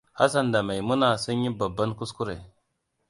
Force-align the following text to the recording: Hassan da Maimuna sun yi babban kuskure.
Hassan 0.19 0.51
da 0.51 0.63
Maimuna 0.63 1.09
sun 1.23 1.43
yi 1.43 1.49
babban 1.57 1.91
kuskure. 1.97 2.35